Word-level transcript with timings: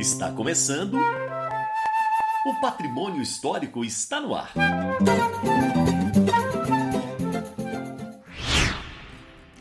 Está 0.00 0.32
começando. 0.32 0.96
O 2.46 2.60
patrimônio 2.62 3.20
histórico 3.20 3.84
está 3.84 4.18
no 4.18 4.34
ar. 4.34 4.50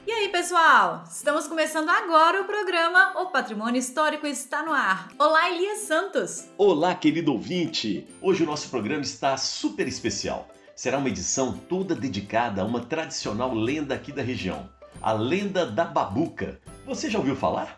E 0.07 0.11
aí, 0.13 0.29
pessoal? 0.29 1.03
Estamos 1.11 1.45
começando 1.45 1.89
agora 1.89 2.41
o 2.41 2.45
programa 2.45 3.21
O 3.21 3.25
Patrimônio 3.31 3.77
Histórico 3.77 4.25
está 4.25 4.63
no 4.63 4.71
ar. 4.71 5.09
Olá, 5.19 5.49
Elias 5.49 5.79
Santos. 5.79 6.47
Olá, 6.57 6.95
querido 6.95 7.33
ouvinte. 7.33 8.07
Hoje 8.21 8.43
o 8.43 8.45
nosso 8.45 8.69
programa 8.69 9.01
está 9.01 9.35
super 9.35 9.89
especial. 9.89 10.47
Será 10.73 10.99
uma 10.99 11.09
edição 11.09 11.51
toda 11.51 11.93
dedicada 11.93 12.61
a 12.61 12.65
uma 12.65 12.79
tradicional 12.79 13.53
lenda 13.53 13.93
aqui 13.93 14.13
da 14.13 14.21
região, 14.21 14.69
a 15.01 15.11
lenda 15.11 15.65
da 15.65 15.83
Babuca. 15.83 16.61
Você 16.85 17.09
já 17.09 17.19
ouviu 17.19 17.35
falar? 17.35 17.77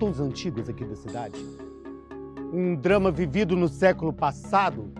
Contam 0.00 0.12
os 0.12 0.20
antigos 0.20 0.66
aqui 0.66 0.82
da 0.82 0.96
cidade 0.96 1.38
um 2.54 2.74
drama 2.74 3.10
vivido 3.10 3.54
no 3.54 3.68
século 3.68 4.14
passado 4.14 4.90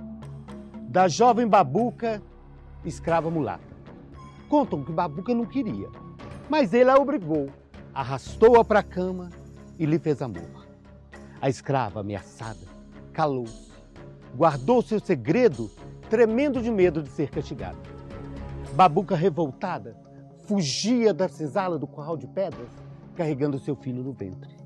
da 0.88 1.08
jovem 1.08 1.48
Babuca, 1.48 2.22
escrava 2.84 3.30
mulata. 3.30 3.64
Contam 4.46 4.84
que 4.84 4.92
Babuca 4.92 5.34
não 5.34 5.46
queria, 5.46 5.88
mas 6.50 6.74
ele 6.74 6.90
a 6.90 6.98
obrigou, 6.98 7.48
arrastou-a 7.94 8.62
para 8.62 8.80
a 8.80 8.82
cama 8.82 9.30
e 9.78 9.86
lhe 9.86 9.98
fez 9.98 10.20
amor. 10.20 10.68
A 11.40 11.48
escrava, 11.48 12.00
ameaçada, 12.00 12.66
calou-se, 13.10 13.72
guardou 14.36 14.82
seu 14.82 15.00
segredo, 15.00 15.70
tremendo 16.10 16.60
de 16.60 16.70
medo 16.70 17.02
de 17.02 17.08
ser 17.08 17.30
castigada. 17.30 17.78
Babuca, 18.74 19.16
revoltada, 19.16 19.96
fugia 20.46 21.14
da 21.14 21.26
senzala 21.26 21.78
do 21.78 21.86
curral 21.86 22.18
de 22.18 22.26
pedras, 22.26 22.68
carregando 23.16 23.58
seu 23.58 23.74
filho 23.74 24.02
no 24.02 24.12
ventre. 24.12 24.59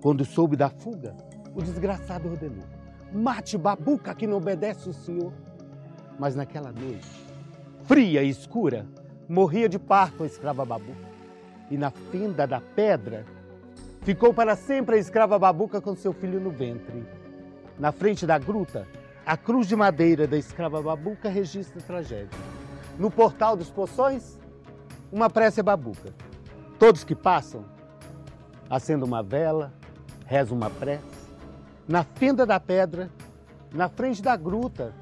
Quando 0.00 0.24
soube 0.24 0.56
da 0.56 0.68
fuga, 0.68 1.14
o 1.54 1.62
desgraçado 1.62 2.28
ordenou: 2.28 2.64
Mate 3.12 3.56
Babuca 3.56 4.14
que 4.14 4.26
não 4.26 4.36
obedece 4.36 4.88
o 4.88 4.92
senhor. 4.92 5.32
Mas 6.18 6.34
naquela 6.34 6.72
noite, 6.72 7.08
fria 7.84 8.22
e 8.22 8.28
escura, 8.28 8.86
morria 9.28 9.68
de 9.68 9.78
parto 9.78 10.22
a 10.22 10.26
escrava 10.26 10.64
Babuca. 10.64 11.06
E 11.70 11.76
na 11.76 11.90
fenda 11.90 12.46
da 12.46 12.60
pedra, 12.60 13.24
ficou 14.02 14.32
para 14.32 14.54
sempre 14.54 14.96
a 14.96 14.98
escrava 14.98 15.38
Babuca 15.38 15.80
com 15.80 15.94
seu 15.94 16.12
filho 16.12 16.40
no 16.40 16.50
ventre. 16.50 17.04
Na 17.78 17.92
frente 17.92 18.26
da 18.26 18.38
gruta, 18.38 18.86
a 19.26 19.36
cruz 19.36 19.66
de 19.66 19.74
madeira 19.74 20.26
da 20.26 20.36
escrava 20.36 20.80
Babuca 20.80 21.28
registra 21.28 21.80
a 21.80 21.84
tragédia. 21.84 22.38
No 22.98 23.10
portal 23.10 23.56
dos 23.56 23.70
poções, 23.70 24.38
uma 25.10 25.28
prece 25.28 25.62
Babuca. 25.62 26.14
Todos 26.78 27.04
que 27.04 27.14
passam, 27.14 27.64
acendam 28.70 29.06
uma 29.06 29.22
vela, 29.22 29.72
rezam 30.26 30.56
uma 30.56 30.68
prece. 30.68 31.04
Na 31.88 32.02
fenda 32.02 32.44
da 32.44 32.58
pedra, 32.58 33.10
na 33.72 33.88
frente 33.88 34.20
da 34.20 34.36
gruta, 34.36 34.92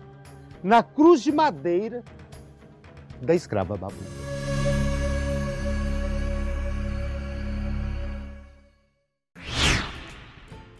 na 0.62 0.82
cruz 0.82 1.22
de 1.22 1.32
madeira 1.32 2.04
da 3.20 3.34
escrava 3.34 3.76
Babuca. 3.76 4.24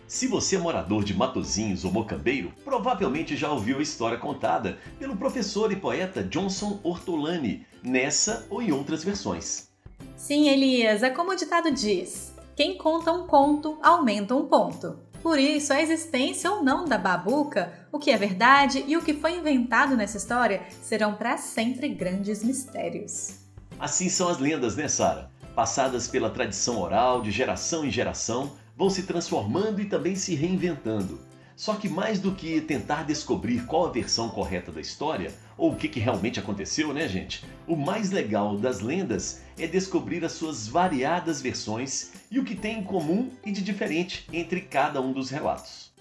Se 0.07 0.29
você 0.29 0.55
é 0.55 0.59
morador 0.61 1.03
de 1.03 1.13
Matozinhos 1.13 1.85
ou 1.85 1.91
Mocambeiro, 1.91 2.53
provavelmente 2.65 3.37
já 3.37 3.51
ouviu 3.51 3.79
a 3.79 3.83
história 3.83 4.17
contada 4.17 4.79
pelo 4.99 5.17
professor 5.17 5.73
e 5.73 5.77
poeta 5.77 6.23
Johnson 6.23 6.79
Ortolani, 6.85 7.67
nessa 7.83 8.47
ou 8.49 8.63
em 8.63 8.71
outras 8.71 9.03
versões. 9.03 9.69
Sim, 10.17 10.49
Elias, 10.49 11.03
é 11.03 11.11
como 11.11 11.33
o 11.33 11.35
ditado 11.35 11.73
diz: 11.73 12.34
quem 12.57 12.79
conta 12.79 13.13
um 13.13 13.27
conto 13.27 13.79
aumenta 13.83 14.35
um 14.35 14.47
ponto. 14.47 14.99
Por 15.23 15.39
isso, 15.39 15.73
a 15.73 15.81
existência 15.81 16.53
ou 16.53 16.63
não 16.63 16.85
da 16.85 16.99
babuca, 16.99 17.87
o 17.91 17.99
que 17.99 18.11
é 18.11 18.17
verdade 18.17 18.85
e 18.87 18.97
o 18.97 19.03
que 19.03 19.15
foi 19.15 19.39
inventado 19.39 19.97
nessa 19.97 20.19
história 20.19 20.63
serão 20.83 21.15
para 21.15 21.37
sempre 21.37 21.89
grandes 21.89 22.45
mistérios. 22.45 23.39
Assim 23.79 24.09
são 24.09 24.29
as 24.29 24.39
lendas, 24.39 24.77
né, 24.77 24.87
Sara? 24.87 25.31
Passadas 25.55 26.07
pela 26.07 26.31
tradição 26.31 26.79
oral 26.81 27.23
de 27.23 27.31
geração 27.31 27.85
em 27.85 27.91
geração, 27.91 28.53
vão 28.77 28.91
se 28.91 29.05
transformando 29.05 29.81
e 29.81 29.87
também 29.87 30.15
se 30.15 30.35
reinventando. 30.35 31.19
Só 31.57 31.75
que 31.75 31.89
mais 31.89 32.19
do 32.19 32.33
que 32.33 32.61
tentar 32.61 33.05
descobrir 33.05 33.65
qual 33.65 33.87
a 33.87 33.91
versão 33.91 34.29
correta 34.29 34.73
da 34.73 34.81
história, 34.81 35.33
ou 35.57 35.73
o 35.73 35.77
que, 35.77 35.89
que 35.89 36.01
realmente 36.01 36.41
aconteceu, 36.41 36.93
né, 36.93 37.07
gente? 37.07 37.45
O 37.67 37.77
mais 37.77 38.11
legal 38.11 38.57
das 38.57 38.81
lendas 38.81 39.41
é 39.57 39.67
descobrir 39.67 40.25
as 40.25 40.33
suas 40.33 40.67
variadas 40.67 41.41
versões 41.41 42.13
e 42.31 42.41
o 42.41 42.45
que 42.45 42.57
tem 42.57 42.81
em 42.81 42.85
comum 42.85 43.31
e 43.47 43.53
de 43.53 43.63
diferente 43.63 44.27
entre 44.33 44.61
cada 44.61 45.01
um 45.01 45.13
dos 45.13 45.31
relatos. 45.31 45.93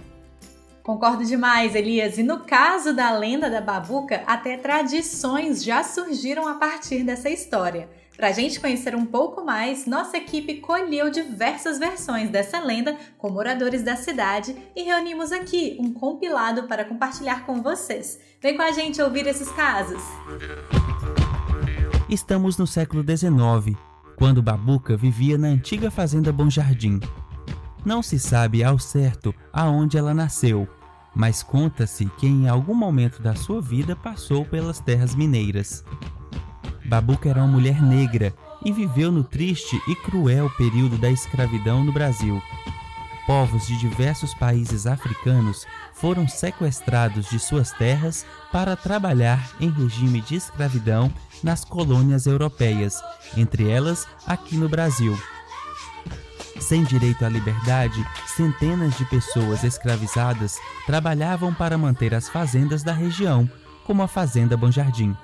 Concordo 0.82 1.24
demais, 1.24 1.76
Elias. 1.76 2.18
E 2.18 2.24
no 2.24 2.40
caso 2.42 2.94
da 2.94 3.12
lenda 3.12 3.50
da 3.50 3.62
Babuca, 3.62 4.24
até 4.26 4.58
tradições 4.58 5.64
já 5.64 5.82
surgiram 5.82 6.46
a 6.48 6.56
partir 6.56 7.04
dessa 7.04 7.30
história. 7.30 7.88
Para 8.16 8.28
a 8.28 8.32
gente 8.32 8.60
conhecer 8.60 8.96
um 8.96 9.06
pouco 9.06 9.44
mais, 9.44 9.88
nossa 9.88 10.18
equipe 10.18 10.60
colheu 10.60 11.10
diversas 11.10 11.80
versões 11.80 12.30
dessa 12.30 12.60
lenda 12.60 12.96
com 13.18 13.30
moradores 13.30 13.82
da 13.82 13.96
cidade 13.96 14.56
e 14.76 14.84
reunimos 14.84 15.32
aqui 15.32 15.78
um 15.80 15.92
compilado 15.92 16.64
para 16.64 16.86
compartilhar 16.86 17.44
com 17.46 17.62
vocês. 17.62 18.20
Vem 18.40 18.56
com 18.56 18.62
a 18.62 18.72
gente 18.72 19.02
ouvir 19.02 19.26
esses 19.26 19.50
casos. 19.52 20.02
Estamos 22.08 22.56
no 22.58 22.68
século 22.68 23.04
XIX, 23.04 23.76
quando 24.16 24.44
Babuca 24.44 24.96
vivia 24.96 25.38
na 25.38 25.48
antiga 25.48 25.90
fazenda 25.90 26.32
Bom 26.32 26.50
Jardim. 26.50 27.00
Não 27.84 28.04
se 28.04 28.20
sabe 28.20 28.64
ao 28.64 28.78
certo 28.78 29.34
aonde 29.52 29.98
ela 29.98 30.14
nasceu, 30.14 30.68
mas 31.16 31.42
conta-se 31.42 32.06
que 32.18 32.28
em 32.28 32.48
algum 32.48 32.76
momento 32.76 33.24
da 33.24 33.34
sua 33.34 33.60
vida 33.60 33.96
passou 33.96 34.46
pelas 34.46 34.80
terras 34.80 35.16
mineiras. 35.16 35.84
Babuca 36.94 37.28
era 37.28 37.40
uma 37.40 37.48
mulher 37.48 37.82
negra 37.82 38.32
e 38.64 38.72
viveu 38.72 39.12
no 39.12 39.24
triste 39.24 39.82
e 39.88 39.96
cruel 39.96 40.48
período 40.52 40.96
da 40.96 41.10
escravidão 41.10 41.84
no 41.84 41.92
Brasil. 41.92 42.40
Povos 43.26 43.66
de 43.66 43.76
diversos 43.78 44.36
países 44.36 44.86
africanos 44.86 45.66
foram 45.96 46.28
sequestrados 46.28 47.28
de 47.32 47.40
suas 47.40 47.72
terras 47.72 48.24
para 48.52 48.76
trabalhar 48.76 49.56
em 49.60 49.72
regime 49.72 50.22
de 50.22 50.36
escravidão 50.36 51.12
nas 51.42 51.66
colônias 51.66 52.28
europeias, 52.28 53.02
entre 53.36 53.68
elas 53.68 54.08
aqui 54.28 54.56
no 54.56 54.70
Brasil. 54.70 55.18
Sem 56.60 56.84
direito 56.84 57.26
à 57.26 57.30
liberdade, 57.30 58.06
centenas 58.28 58.96
de 59.00 59.06
pessoas 59.06 59.64
escravizadas 59.64 60.60
trabalhavam 60.86 61.52
para 61.56 61.76
manter 61.76 62.14
as 62.14 62.30
fazendas 62.30 62.84
da 62.84 62.94
região, 62.94 63.50
como 63.84 64.04
a 64.04 64.08
Fazenda 64.08 64.56
Bom 64.56 64.70
Jardim. 64.70 65.18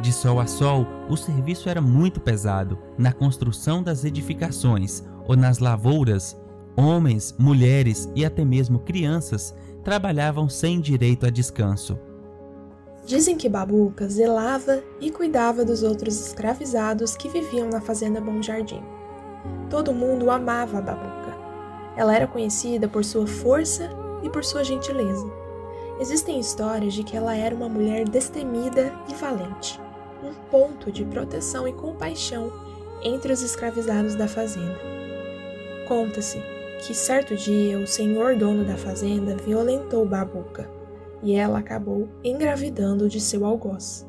De 0.00 0.12
sol 0.12 0.40
a 0.40 0.46
sol, 0.46 0.86
o 1.08 1.16
serviço 1.16 1.68
era 1.68 1.80
muito 1.80 2.20
pesado. 2.20 2.78
Na 2.98 3.12
construção 3.12 3.82
das 3.82 4.04
edificações 4.04 5.04
ou 5.26 5.36
nas 5.36 5.60
lavouras, 5.60 6.36
homens, 6.76 7.34
mulheres 7.38 8.08
e 8.14 8.24
até 8.24 8.44
mesmo 8.44 8.80
crianças 8.80 9.54
trabalhavam 9.84 10.48
sem 10.48 10.80
direito 10.80 11.26
a 11.26 11.30
descanso. 11.30 11.96
Dizem 13.06 13.36
que 13.36 13.48
Babuca 13.48 14.08
zelava 14.08 14.82
e 15.00 15.10
cuidava 15.10 15.64
dos 15.64 15.82
outros 15.82 16.18
escravizados 16.26 17.16
que 17.16 17.28
viviam 17.28 17.68
na 17.68 17.80
fazenda 17.80 18.20
Bom 18.20 18.42
Jardim. 18.42 18.82
Todo 19.70 19.92
mundo 19.92 20.30
amava 20.30 20.78
a 20.78 20.82
Babuca. 20.82 21.34
Ela 21.96 22.16
era 22.16 22.26
conhecida 22.26 22.88
por 22.88 23.04
sua 23.04 23.26
força 23.26 23.90
e 24.22 24.30
por 24.30 24.44
sua 24.44 24.64
gentileza. 24.64 25.30
Existem 26.00 26.40
histórias 26.40 26.94
de 26.94 27.04
que 27.04 27.16
ela 27.16 27.36
era 27.36 27.54
uma 27.54 27.68
mulher 27.68 28.08
destemida 28.08 28.92
e 29.08 29.14
valente 29.14 29.83
um 30.24 30.32
ponto 30.50 30.90
de 30.90 31.04
proteção 31.04 31.68
e 31.68 31.72
compaixão 31.72 32.52
entre 33.02 33.32
os 33.32 33.42
escravizados 33.42 34.14
da 34.14 34.26
fazenda. 34.26 34.78
Conta-se 35.86 36.42
que 36.86 36.94
certo 36.94 37.36
dia 37.36 37.78
o 37.78 37.86
senhor 37.86 38.36
dono 38.36 38.64
da 38.64 38.76
fazenda 38.76 39.36
violentou 39.36 40.04
Babuca 40.06 40.68
e 41.22 41.34
ela 41.34 41.58
acabou 41.58 42.08
engravidando 42.22 43.08
de 43.08 43.20
seu 43.20 43.44
algoz. 43.44 44.06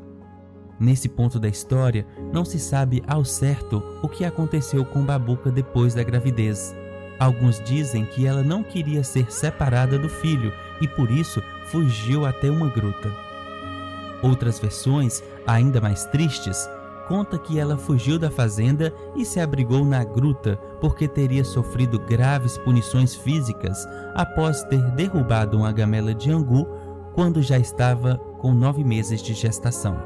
Nesse 0.78 1.07
ponto 1.07 1.39
da 1.39 1.48
história, 1.48 2.06
não 2.34 2.44
se 2.44 2.60
sabe 2.60 3.01
ao 3.07 3.24
certo 3.24 3.81
o 4.04 4.10
que 4.10 4.25
aconteceu 4.25 4.84
com 4.84 5.06
Babuca 5.06 5.50
depois 5.50 5.94
da 5.94 6.04
gravidez. 6.04 6.75
Alguns 7.18 7.62
dizem 7.63 8.06
que 8.06 8.28
ela 8.28 8.44
não 8.44 8.62
queria 8.62 9.01
ser 9.04 9.31
separada 9.31 9.98
do 9.98 10.10
filho 10.10 10.51
e 10.81 10.88
por 10.88 11.10
isso 11.10 11.42
fugiu 11.68 12.25
até 12.25 12.50
uma 12.50 12.68
gruta. 12.68 13.10
Outras 14.22 14.60
versões, 14.60 15.24
ainda 15.47 15.80
mais 15.81 16.06
tristes, 16.06 16.69
conta 17.07 17.38
que 17.38 17.59
ela 17.59 17.77
fugiu 17.77 18.18
da 18.18 18.31
fazenda 18.31 18.94
e 19.15 19.25
se 19.25 19.39
abrigou 19.39 19.86
na 19.86 20.03
gruta 20.03 20.57
porque 20.81 21.07
teria 21.07 21.44
sofrido 21.44 22.00
graves 22.00 22.57
punições 22.59 23.15
físicas 23.15 23.88
após 24.13 24.63
ter 24.63 24.81
derrubado 24.92 25.57
uma 25.57 25.71
gamela 25.71 26.13
de 26.13 26.31
angu 26.31 26.68
quando 27.13 27.42
já 27.42 27.57
estava 27.57 28.18
com 28.39 28.53
nove 28.53 28.83
meses 28.83 29.21
de 29.21 29.33
gestação. 29.33 29.97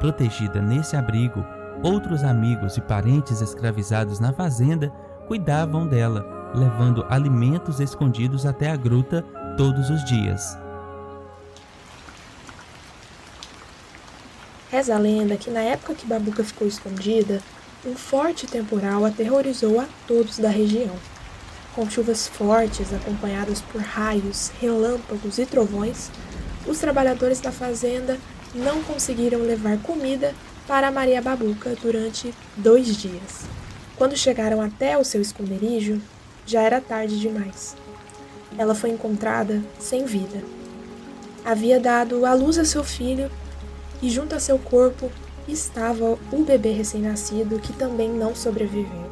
Protegida 0.00 0.62
nesse 0.62 0.96
abrigo, 0.96 1.44
Outros 1.82 2.24
amigos 2.24 2.76
e 2.76 2.80
parentes 2.80 3.40
escravizados 3.40 4.18
na 4.18 4.32
fazenda 4.32 4.92
cuidavam 5.28 5.86
dela, 5.86 6.24
levando 6.52 7.06
alimentos 7.08 7.78
escondidos 7.78 8.44
até 8.44 8.70
a 8.70 8.76
gruta 8.76 9.24
todos 9.56 9.88
os 9.88 10.04
dias. 10.04 10.58
Reza 14.70 14.94
a 14.94 14.98
lenda 14.98 15.36
que 15.36 15.50
na 15.50 15.60
época 15.60 15.94
que 15.94 16.06
Babuca 16.06 16.44
ficou 16.44 16.68
escondida, 16.68 17.40
um 17.86 17.94
forte 17.94 18.46
temporal 18.46 19.04
aterrorizou 19.04 19.80
a 19.80 19.86
todos 20.06 20.38
da 20.38 20.50
região. 20.50 20.94
Com 21.74 21.88
chuvas 21.88 22.28
fortes 22.28 22.92
acompanhadas 22.92 23.62
por 23.62 23.80
raios, 23.80 24.50
relâmpagos 24.60 25.38
e 25.38 25.46
trovões, 25.46 26.10
os 26.66 26.78
trabalhadores 26.78 27.40
da 27.40 27.50
fazenda 27.50 28.18
não 28.54 28.82
conseguiram 28.82 29.40
levar 29.40 29.78
comida 29.78 30.34
para 30.66 30.90
Maria 30.90 31.22
Babuca 31.22 31.74
durante 31.80 32.34
dois 32.56 32.94
dias. 32.94 33.46
Quando 33.96 34.16
chegaram 34.16 34.60
até 34.60 34.98
o 34.98 35.04
seu 35.04 35.22
esconderijo, 35.22 35.98
já 36.44 36.60
era 36.60 36.80
tarde 36.80 37.18
demais. 37.18 37.74
Ela 38.58 38.74
foi 38.74 38.90
encontrada 38.90 39.62
sem 39.78 40.04
vida. 40.04 40.42
Havia 41.42 41.80
dado 41.80 42.26
à 42.26 42.34
luz 42.34 42.58
a 42.58 42.64
seu 42.66 42.84
filho 42.84 43.30
e, 44.02 44.10
junto 44.10 44.34
a 44.34 44.40
seu 44.40 44.58
corpo, 44.58 45.10
estava 45.46 46.18
o 46.32 46.44
bebê 46.44 46.72
recém-nascido 46.72 47.58
que 47.58 47.72
também 47.72 48.10
não 48.10 48.34
sobreviveu. 48.34 49.08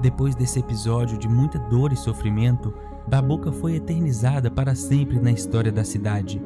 Depois 0.00 0.34
desse 0.34 0.60
episódio 0.60 1.18
de 1.18 1.28
muita 1.28 1.58
dor 1.58 1.92
e 1.92 1.96
sofrimento, 1.96 2.72
Babuca 3.06 3.50
foi 3.50 3.76
eternizada 3.76 4.50
para 4.50 4.74
sempre 4.74 5.18
na 5.18 5.32
história 5.32 5.72
da 5.72 5.82
cidade. 5.82 6.40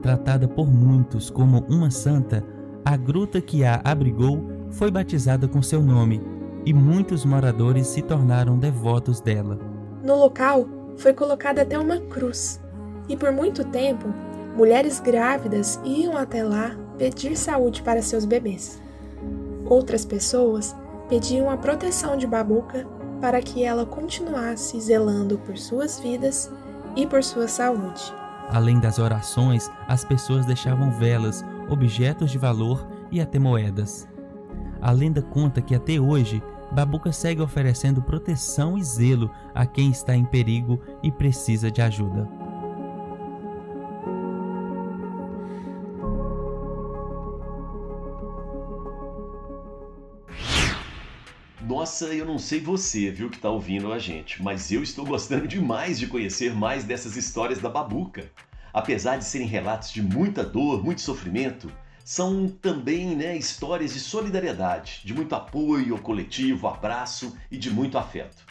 Tratada 0.00 0.46
por 0.46 0.70
muitos 0.70 1.30
como 1.30 1.64
uma 1.68 1.90
santa, 1.90 2.44
a 2.84 2.96
gruta 2.96 3.40
que 3.40 3.64
a 3.64 3.80
abrigou 3.82 4.44
foi 4.70 4.90
batizada 4.90 5.48
com 5.48 5.62
seu 5.62 5.82
nome 5.82 6.22
e 6.64 6.72
muitos 6.72 7.24
moradores 7.24 7.86
se 7.86 8.02
tornaram 8.02 8.58
devotos 8.58 9.20
dela. 9.20 9.58
No 10.02 10.16
local 10.16 10.66
foi 10.96 11.12
colocada 11.12 11.62
até 11.62 11.78
uma 11.78 11.98
cruz, 11.98 12.60
e 13.08 13.16
por 13.16 13.32
muito 13.32 13.64
tempo, 13.64 14.12
mulheres 14.54 15.00
grávidas 15.00 15.80
iam 15.84 16.16
até 16.16 16.42
lá 16.42 16.76
pedir 16.96 17.36
saúde 17.36 17.82
para 17.82 18.02
seus 18.02 18.24
bebês. 18.24 18.80
Outras 19.66 20.04
pessoas 20.04 20.74
pediam 21.08 21.50
a 21.50 21.56
proteção 21.56 22.16
de 22.16 22.26
Babuca 22.26 22.86
para 23.20 23.40
que 23.40 23.64
ela 23.64 23.86
continuasse 23.86 24.80
zelando 24.80 25.38
por 25.38 25.56
suas 25.56 25.98
vidas 25.98 26.50
e 26.96 27.06
por 27.06 27.22
sua 27.22 27.48
saúde. 27.48 28.12
Além 28.50 28.78
das 28.78 28.98
orações, 28.98 29.70
as 29.88 30.04
pessoas 30.04 30.44
deixavam 30.46 30.90
velas, 30.90 31.44
objetos 31.68 32.30
de 32.30 32.38
valor 32.38 32.86
e 33.10 33.20
até 33.20 33.38
moedas. 33.38 34.06
A 34.80 34.90
lenda 34.90 35.22
conta 35.22 35.62
que 35.62 35.74
até 35.74 35.98
hoje 35.98 36.42
Babuca 36.70 37.10
segue 37.10 37.40
oferecendo 37.40 38.02
proteção 38.02 38.76
e 38.76 38.84
zelo 38.84 39.30
a 39.54 39.64
quem 39.64 39.90
está 39.90 40.14
em 40.14 40.24
perigo 40.24 40.78
e 41.02 41.10
precisa 41.10 41.70
de 41.70 41.80
ajuda. 41.80 42.28
Nossa, 51.66 52.12
eu 52.12 52.26
não 52.26 52.38
sei 52.38 52.60
você, 52.60 53.10
viu, 53.10 53.30
que 53.30 53.38
tá 53.38 53.48
ouvindo 53.48 53.90
a 53.90 53.98
gente, 53.98 54.42
mas 54.42 54.70
eu 54.70 54.82
estou 54.82 55.02
gostando 55.02 55.48
demais 55.48 55.98
de 55.98 56.06
conhecer 56.06 56.54
mais 56.54 56.84
dessas 56.84 57.16
histórias 57.16 57.58
da 57.58 57.70
Babuca. 57.70 58.30
Apesar 58.70 59.16
de 59.16 59.24
serem 59.24 59.46
relatos 59.46 59.90
de 59.90 60.02
muita 60.02 60.44
dor, 60.44 60.84
muito 60.84 61.00
sofrimento, 61.00 61.72
são 62.04 62.48
também 62.48 63.16
né, 63.16 63.34
histórias 63.34 63.94
de 63.94 64.00
solidariedade, 64.00 65.00
de 65.06 65.14
muito 65.14 65.34
apoio 65.34 65.96
coletivo, 65.96 66.68
abraço 66.68 67.34
e 67.50 67.56
de 67.56 67.70
muito 67.70 67.96
afeto. 67.96 68.44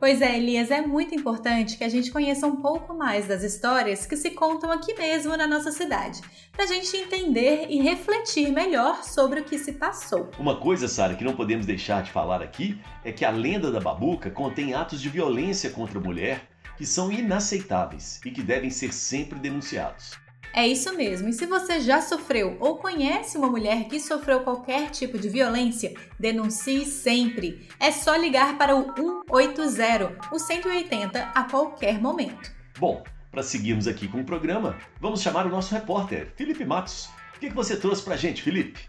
Pois 0.00 0.22
é, 0.22 0.38
Elias, 0.38 0.70
é 0.70 0.80
muito 0.80 1.14
importante 1.14 1.76
que 1.76 1.84
a 1.84 1.88
gente 1.90 2.10
conheça 2.10 2.46
um 2.46 2.56
pouco 2.56 2.94
mais 2.94 3.28
das 3.28 3.42
histórias 3.42 4.06
que 4.06 4.16
se 4.16 4.30
contam 4.30 4.72
aqui 4.72 4.94
mesmo 4.94 5.36
na 5.36 5.46
nossa 5.46 5.70
cidade, 5.70 6.22
para 6.50 6.64
a 6.64 6.66
gente 6.66 6.96
entender 6.96 7.66
e 7.68 7.82
refletir 7.82 8.50
melhor 8.50 9.04
sobre 9.04 9.40
o 9.40 9.44
que 9.44 9.58
se 9.58 9.72
passou. 9.72 10.30
Uma 10.38 10.56
coisa, 10.56 10.88
Sara, 10.88 11.14
que 11.14 11.22
não 11.22 11.36
podemos 11.36 11.66
deixar 11.66 12.02
de 12.02 12.10
falar 12.10 12.40
aqui 12.40 12.80
é 13.04 13.12
que 13.12 13.26
a 13.26 13.30
lenda 13.30 13.70
da 13.70 13.78
Babuca 13.78 14.30
contém 14.30 14.72
atos 14.72 15.02
de 15.02 15.10
violência 15.10 15.68
contra 15.68 15.98
a 15.98 16.02
mulher 16.02 16.48
que 16.78 16.86
são 16.86 17.12
inaceitáveis 17.12 18.22
e 18.24 18.30
que 18.30 18.42
devem 18.42 18.70
ser 18.70 18.94
sempre 18.94 19.38
denunciados. 19.38 20.12
É 20.52 20.66
isso 20.66 20.94
mesmo. 20.96 21.28
E 21.28 21.32
se 21.32 21.46
você 21.46 21.80
já 21.80 22.00
sofreu 22.00 22.56
ou 22.58 22.78
conhece 22.78 23.38
uma 23.38 23.48
mulher 23.48 23.84
que 23.84 24.00
sofreu 24.00 24.40
qualquer 24.40 24.90
tipo 24.90 25.18
de 25.18 25.28
violência, 25.28 25.94
denuncie 26.18 26.84
sempre. 26.84 27.68
É 27.78 27.92
só 27.92 28.16
ligar 28.16 28.58
para 28.58 28.74
o 28.74 28.92
180, 29.28 30.18
o 30.32 30.38
180 30.38 31.20
a 31.34 31.44
qualquer 31.44 32.00
momento. 32.00 32.50
Bom, 32.78 33.04
para 33.30 33.42
seguirmos 33.42 33.86
aqui 33.86 34.08
com 34.08 34.20
o 34.20 34.24
programa, 34.24 34.76
vamos 35.00 35.22
chamar 35.22 35.46
o 35.46 35.50
nosso 35.50 35.72
repórter, 35.72 36.32
Felipe 36.36 36.64
Matos. 36.64 37.08
O 37.36 37.38
que 37.38 37.48
você 37.48 37.76
trouxe 37.76 38.02
para 38.02 38.14
a 38.14 38.18
gente, 38.18 38.42
Felipe? 38.42 38.80